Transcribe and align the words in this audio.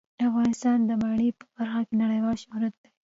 افغانستان 0.27 0.77
د 0.85 0.91
منی 1.03 1.29
په 1.39 1.45
برخه 1.55 1.81
کې 1.87 1.93
نړیوال 2.03 2.35
شهرت 2.43 2.73
لري. 2.81 2.89